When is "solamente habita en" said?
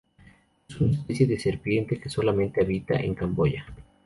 2.09-3.13